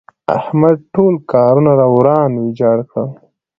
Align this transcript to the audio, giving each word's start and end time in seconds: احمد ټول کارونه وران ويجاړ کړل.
احمد 0.37 0.77
ټول 0.93 1.13
کارونه 1.33 1.71
وران 1.95 2.31
ويجاړ 2.35 2.77
کړل. 2.91 3.09